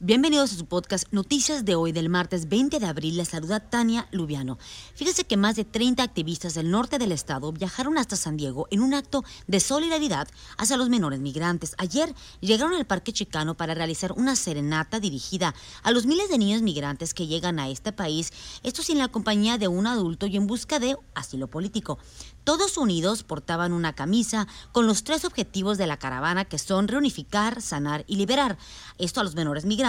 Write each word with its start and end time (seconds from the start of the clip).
Bienvenidos 0.00 0.52
a 0.52 0.56
su 0.56 0.66
podcast 0.66 1.12
Noticias 1.12 1.64
de 1.64 1.74
hoy 1.74 1.90
del 1.90 2.08
martes 2.08 2.48
20 2.48 2.78
de 2.78 2.86
abril. 2.86 3.16
Les 3.16 3.30
saluda 3.30 3.58
Tania 3.58 4.06
Lubiano. 4.12 4.56
Fíjese 4.94 5.24
que 5.24 5.36
más 5.36 5.56
de 5.56 5.64
30 5.64 6.04
activistas 6.04 6.54
del 6.54 6.70
norte 6.70 6.98
del 6.98 7.10
estado 7.10 7.50
viajaron 7.50 7.98
hasta 7.98 8.14
San 8.14 8.36
Diego 8.36 8.68
en 8.70 8.80
un 8.80 8.94
acto 8.94 9.24
de 9.48 9.58
solidaridad 9.58 10.28
hacia 10.56 10.76
los 10.76 10.88
menores 10.88 11.18
migrantes. 11.18 11.74
Ayer 11.78 12.14
llegaron 12.38 12.74
al 12.74 12.86
Parque 12.86 13.12
Chicano 13.12 13.56
para 13.56 13.74
realizar 13.74 14.12
una 14.12 14.36
serenata 14.36 15.00
dirigida 15.00 15.52
a 15.82 15.90
los 15.90 16.06
miles 16.06 16.28
de 16.28 16.38
niños 16.38 16.62
migrantes 16.62 17.12
que 17.12 17.26
llegan 17.26 17.58
a 17.58 17.68
este 17.68 17.90
país, 17.90 18.32
esto 18.62 18.84
sin 18.84 18.98
la 19.00 19.08
compañía 19.08 19.58
de 19.58 19.66
un 19.66 19.88
adulto 19.88 20.26
y 20.26 20.36
en 20.36 20.46
busca 20.46 20.78
de 20.78 20.96
asilo 21.16 21.48
político. 21.48 21.98
Todos 22.44 22.78
unidos 22.78 23.24
portaban 23.24 23.72
una 23.72 23.94
camisa 23.94 24.46
con 24.70 24.86
los 24.86 25.02
tres 25.02 25.24
objetivos 25.24 25.76
de 25.76 25.88
la 25.88 25.98
caravana 25.98 26.44
que 26.44 26.58
son 26.58 26.86
reunificar, 26.86 27.60
sanar 27.60 28.04
y 28.06 28.14
liberar. 28.14 28.56
Esto 28.96 29.20
a 29.20 29.24
los 29.24 29.34
menores 29.34 29.64
migrantes. 29.64 29.87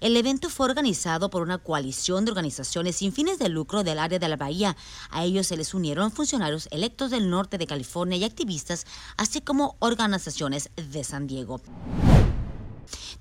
El 0.00 0.16
evento 0.16 0.48
fue 0.48 0.66
organizado 0.66 1.28
por 1.28 1.42
una 1.42 1.58
coalición 1.58 2.24
de 2.24 2.30
organizaciones 2.30 2.94
sin 2.94 3.12
fines 3.12 3.40
de 3.40 3.48
lucro 3.48 3.82
del 3.82 3.98
área 3.98 4.20
de 4.20 4.28
la 4.28 4.36
Bahía. 4.36 4.76
A 5.10 5.24
ellos 5.24 5.48
se 5.48 5.56
les 5.56 5.74
unieron 5.74 6.12
funcionarios 6.12 6.68
electos 6.70 7.10
del 7.10 7.28
norte 7.28 7.58
de 7.58 7.66
California 7.66 8.16
y 8.18 8.24
activistas, 8.24 8.86
así 9.16 9.40
como 9.40 9.74
organizaciones 9.80 10.70
de 10.76 11.02
San 11.02 11.26
Diego. 11.26 11.60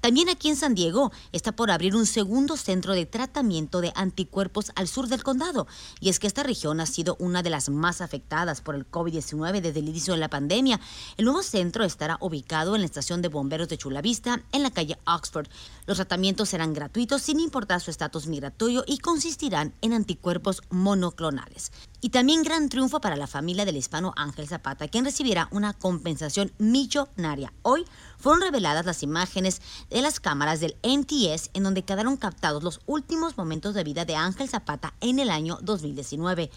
También 0.01 0.29
aquí 0.29 0.49
en 0.49 0.55
San 0.55 0.73
Diego 0.73 1.11
está 1.31 1.51
por 1.51 1.69
abrir 1.69 1.95
un 1.95 2.07
segundo 2.07 2.57
centro 2.57 2.93
de 2.93 3.05
tratamiento 3.05 3.81
de 3.81 3.93
anticuerpos 3.95 4.71
al 4.75 4.87
sur 4.87 5.07
del 5.07 5.23
condado. 5.23 5.67
Y 5.99 6.09
es 6.09 6.17
que 6.17 6.25
esta 6.25 6.41
región 6.41 6.81
ha 6.81 6.87
sido 6.87 7.15
una 7.19 7.43
de 7.43 7.51
las 7.51 7.69
más 7.69 8.01
afectadas 8.01 8.61
por 8.61 8.73
el 8.73 8.89
COVID-19 8.89 9.61
desde 9.61 9.79
el 9.79 9.89
inicio 9.89 10.15
de 10.15 10.19
la 10.19 10.29
pandemia. 10.29 10.79
El 11.17 11.25
nuevo 11.25 11.43
centro 11.43 11.83
estará 11.83 12.17
ubicado 12.19 12.73
en 12.73 12.81
la 12.81 12.85
estación 12.85 13.21
de 13.21 13.27
bomberos 13.27 13.69
de 13.69 13.77
Chula 13.77 14.01
Vista, 14.01 14.41
en 14.51 14.63
la 14.63 14.71
calle 14.71 14.97
Oxford. 15.05 15.47
Los 15.85 15.97
tratamientos 15.97 16.49
serán 16.49 16.73
gratuitos 16.73 17.21
sin 17.21 17.39
importar 17.39 17.79
su 17.79 17.91
estatus 17.91 18.25
migratorio 18.25 18.83
y 18.87 18.97
consistirán 18.97 19.73
en 19.81 19.93
anticuerpos 19.93 20.63
monoclonales. 20.71 21.71
Y 22.03 22.09
también 22.09 22.41
gran 22.41 22.67
triunfo 22.67 22.99
para 22.99 23.15
la 23.15 23.27
familia 23.27 23.63
del 23.63 23.77
hispano 23.77 24.11
Ángel 24.17 24.47
Zapata, 24.47 24.87
quien 24.87 25.05
recibirá 25.05 25.47
una 25.51 25.73
compensación 25.73 26.51
millonaria. 26.57 27.53
Hoy 27.61 27.85
fueron 28.17 28.41
reveladas 28.41 28.87
las 28.87 29.03
imágenes 29.03 29.61
de 29.91 30.01
las 30.01 30.19
cámaras 30.19 30.59
del 30.59 30.75
NTS 30.81 31.51
en 31.53 31.61
donde 31.61 31.83
quedaron 31.83 32.17
captados 32.17 32.63
los 32.63 32.81
últimos 32.87 33.37
momentos 33.37 33.75
de 33.75 33.83
vida 33.83 34.03
de 34.03 34.15
Ángel 34.15 34.49
Zapata 34.49 34.95
en 34.99 35.19
el 35.19 35.29
año 35.29 35.59
2019 35.61 36.49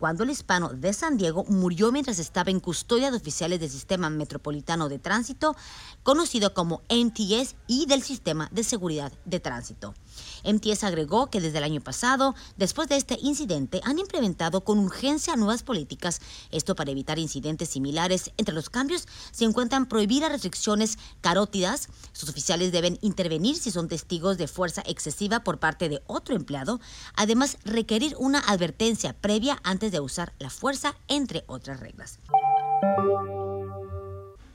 cuando 0.00 0.24
el 0.24 0.30
hispano 0.30 0.70
de 0.70 0.94
San 0.94 1.18
Diego 1.18 1.44
murió 1.44 1.92
mientras 1.92 2.18
estaba 2.18 2.50
en 2.50 2.58
custodia 2.58 3.10
de 3.10 3.18
oficiales 3.18 3.60
del 3.60 3.68
Sistema 3.68 4.08
Metropolitano 4.08 4.88
de 4.88 4.98
Tránsito, 4.98 5.54
conocido 6.02 6.54
como 6.54 6.80
MTS, 6.88 7.54
y 7.66 7.84
del 7.84 8.02
Sistema 8.02 8.48
de 8.50 8.64
Seguridad 8.64 9.12
de 9.26 9.40
Tránsito. 9.40 9.94
MTS 10.42 10.84
agregó 10.84 11.28
que 11.28 11.42
desde 11.42 11.58
el 11.58 11.64
año 11.64 11.82
pasado, 11.82 12.34
después 12.56 12.88
de 12.88 12.96
este 12.96 13.18
incidente, 13.20 13.82
han 13.84 13.98
implementado 13.98 14.62
con 14.62 14.78
urgencia 14.78 15.36
nuevas 15.36 15.62
políticas, 15.62 16.22
esto 16.50 16.74
para 16.74 16.90
evitar 16.90 17.18
incidentes 17.18 17.68
similares. 17.68 18.32
Entre 18.38 18.54
los 18.54 18.70
cambios 18.70 19.06
se 19.32 19.44
encuentran 19.44 19.84
prohibir 19.84 20.22
las 20.22 20.32
restricciones 20.32 20.98
carótidas, 21.20 21.88
sus 22.12 22.30
oficiales 22.30 22.72
deben 22.72 22.98
intervenir 23.02 23.56
si 23.56 23.70
son 23.70 23.88
testigos 23.88 24.38
de 24.38 24.48
fuerza 24.48 24.82
excesiva 24.86 25.40
por 25.40 25.58
parte 25.58 25.90
de 25.90 26.02
otro 26.06 26.34
empleado, 26.34 26.80
además 27.14 27.58
requerir 27.64 28.16
una 28.18 28.38
advertencia 28.38 29.12
previa 29.12 29.60
antes 29.62 29.89
de 29.90 30.00
usar 30.00 30.32
la 30.38 30.50
fuerza, 30.50 30.94
entre 31.08 31.44
otras 31.46 31.80
reglas. 31.80 32.18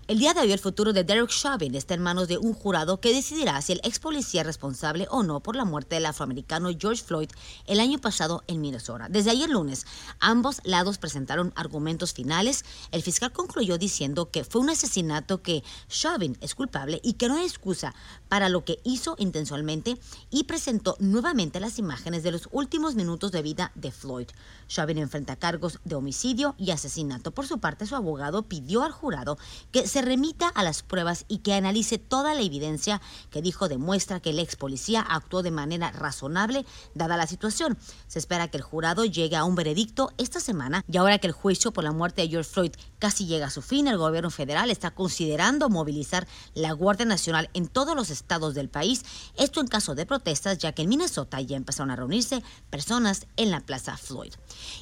El 0.08 0.20
día 0.20 0.36
de 0.36 0.42
hoy 0.42 0.52
el 0.52 0.59
futuro 0.59 0.94
de 0.94 1.03
Derek 1.03 1.31
Chauvin 1.31 1.73
está 1.73 1.95
en 1.95 2.03
manos 2.03 2.28
de 2.28 2.38
un 2.38 2.53
jurado 2.53 3.00
que 3.02 3.11
decidirá 3.11 3.59
si 3.64 3.72
el 3.72 3.81
ex 3.84 3.98
policía 3.98 4.42
es 4.42 4.45
responsable 4.45 5.08
o 5.09 5.23
no 5.23 5.40
por 5.40 5.56
la 5.56 5.66
muerte 5.66 5.96
del 5.96 6.06
afroamericano 6.06 6.69
George 6.79 7.03
Floyd 7.03 7.31
el 7.66 7.79
año 7.79 7.97
pasado 7.97 8.44
en 8.46 8.62
Minnesota. 8.62 9.07
Desde 9.09 9.31
ayer 9.31 9.50
lunes, 9.50 9.88
ambos 10.19 10.62
lados 10.63 11.00
presentaron 11.00 11.53
argumentos 11.56 12.13
finales. 12.13 12.66
El 12.91 13.02
fiscal 13.02 13.31
concluyó 13.31 13.79
diciendo 13.79 14.29
que 14.29 14.44
fue 14.44 14.62
un 14.62 14.69
asesinato 14.69 15.41
que 15.41 15.63
Chauvin 15.90 16.38
es 16.40 16.53
culpable 16.53 17.02
y 17.03 17.13
que 17.13 17.28
no 17.28 17.38
hay 17.38 17.46
excusa 17.46 17.96
para 18.29 18.47
lo 18.47 18.63
que 18.63 18.78
hizo 18.84 19.16
intencionalmente 19.18 19.97
y 20.29 20.44
presentó 20.44 20.97
nuevamente 21.00 21.59
las 21.59 21.79
imágenes 21.79 22.22
de 22.22 22.29
los 22.29 22.47
últimos 22.52 22.94
minutos 22.94 23.31
de 23.31 23.41
vida 23.41 23.72
de 23.74 23.91
Floyd. 23.91 24.28
Chauvin 24.68 25.00
enfrenta 25.00 25.35
cargos 25.35 25.79
de 25.84 25.96
homicidio 25.96 26.53
y 26.59 26.69
asesinato. 26.69 27.31
Por 27.31 27.47
su 27.47 27.58
parte, 27.58 27.88
su 27.88 27.96
abogado 27.96 28.44
pidió 28.44 28.84
al 28.84 28.91
jurado 28.91 29.40
que 29.72 29.88
se 29.95 30.01
remita 30.01 30.50
a 30.50 30.61
las 30.61 30.83
pruebas 30.83 31.23
y 31.29 31.38
que 31.38 31.53
analice 31.53 31.97
toda 31.97 32.33
la 32.33 32.41
evidencia 32.41 33.01
que 33.29 33.41
dijo 33.41 33.69
demuestra 33.69 34.19
que 34.19 34.31
el 34.31 34.39
ex 34.39 34.57
policía 34.57 35.00
actuó 35.00 35.41
de 35.41 35.51
manera 35.51 35.89
razonable 35.89 36.66
dada 36.94 37.16
la 37.16 37.28
situación. 37.28 37.78
Se 38.05 38.19
espera 38.19 38.50
que 38.50 38.57
el 38.57 38.63
jurado 38.63 39.05
llegue 39.05 39.38
a 39.38 39.45
un 39.45 39.55
veredicto 39.55 40.11
esta 40.17 40.41
semana 40.41 40.84
y 40.91 40.97
ahora 40.97 41.17
que 41.19 41.28
el 41.28 41.31
juicio 41.31 41.72
por 41.72 41.85
la 41.85 41.94
muerte 41.94 42.23
de 42.23 42.28
George 42.28 42.50
Floyd 42.50 42.72
casi 43.00 43.25
llega 43.25 43.45
a 43.45 43.50
su 43.50 43.61
fin, 43.61 43.88
el 43.88 43.97
gobierno 43.97 44.31
federal 44.31 44.69
está 44.69 44.91
considerando 44.91 45.69
movilizar 45.69 46.28
la 46.55 46.73
Guardia 46.73 47.05
Nacional 47.05 47.50
en 47.53 47.67
todos 47.67 47.95
los 47.95 48.09
estados 48.09 48.53
del 48.53 48.67
país, 48.67 49.05
esto 49.38 49.61
en 49.61 49.67
caso 49.67 49.95
de 49.95 50.05
protestas, 50.05 50.57
ya 50.57 50.73
que 50.73 50.81
en 50.81 50.89
Minnesota 50.89 51.39
ya 51.39 51.55
empezaron 51.55 51.89
a 51.91 51.95
reunirse 51.95 52.44
personas 52.69 53.28
en 53.38 53.50
la 53.50 53.61
Plaza 53.61 53.95
Floyd. 53.95 54.34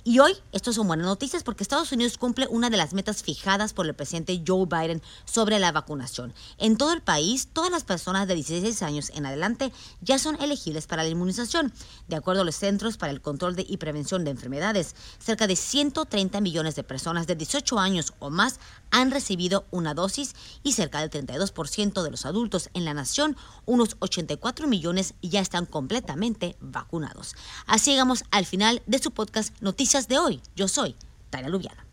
Y 0.04 0.18
hoy, 0.18 0.34
esto 0.54 0.74
son 0.74 0.88
buenas 0.88 1.06
noticias 1.06 1.44
porque 1.44 1.62
Estados 1.62 1.92
Unidos 1.92 2.18
cumple 2.18 2.48
una 2.50 2.72
de 2.72 2.78
las 2.78 2.94
metas 2.94 3.22
fijadas 3.22 3.74
por 3.74 3.86
el 3.86 3.94
presidente 3.94 4.42
Joe 4.48 4.66
Biden 4.66 5.03
sobre 5.26 5.60
la 5.60 5.72
vacunación. 5.72 6.34
En 6.58 6.78
todo 6.78 6.94
el 6.94 7.02
país, 7.02 7.50
todas 7.52 7.72
las 7.72 7.84
personas 7.84 8.28
de 8.28 8.36
16 8.36 8.82
años 8.84 9.12
en 9.16 9.26
adelante 9.26 9.72
ya 10.02 10.20
son 10.20 10.42
elegibles 10.42 10.88
para 10.88 11.04
la 11.04 11.10
inmunización. 11.10 11.74
De 12.08 12.16
acuerdo 12.16 12.42
a 12.42 12.46
los 12.46 12.56
Centros 12.56 12.98
para 12.98 13.12
el 13.12 13.22
Control 13.22 13.56
de 13.56 13.66
y 13.68 13.78
Prevención 13.78 14.24
de 14.24 14.32
Enfermedades, 14.32 14.96
cerca 15.20 15.48
de 15.48 15.56
130 15.56 16.42
millones 16.42 16.76
de 16.76 16.84
personas 16.84 17.28
de 17.28 17.36
18 17.36 17.80
años 17.80 18.14
o 18.20 18.30
más 18.30 18.60
han 18.92 19.12
recibido 19.12 19.66
una 19.72 19.94
dosis 19.94 20.36
y 20.64 20.74
cerca 20.74 21.00
del 21.00 21.10
32% 21.10 22.04
de 22.04 22.12
los 22.12 22.26
adultos 22.26 22.70
en 22.74 22.86
la 22.86 22.94
nación, 22.94 23.36
unos 23.66 23.96
84 24.00 24.68
millones, 24.68 25.16
ya 25.22 25.40
están 25.42 25.66
completamente 25.66 26.56
vacunados. 26.60 27.36
Así 27.66 27.92
llegamos 27.92 28.24
al 28.32 28.46
final 28.46 28.82
de 28.86 29.00
su 29.00 29.12
podcast 29.12 29.54
Noticias 29.62 30.08
de 30.08 30.20
hoy. 30.20 30.42
Yo 30.56 30.68
soy 30.68 30.96
Tania 31.30 31.50
Lubiana. 31.50 31.93